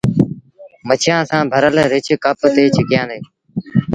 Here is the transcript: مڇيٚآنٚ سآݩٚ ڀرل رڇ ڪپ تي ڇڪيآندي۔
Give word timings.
مڇيٚآنٚ 0.87 1.27
سآݩٚ 1.29 1.49
ڀرل 1.51 1.75
رڇ 1.91 2.07
ڪپ 2.23 2.37
تي 2.55 2.63
ڇڪيآندي۔ 2.75 3.19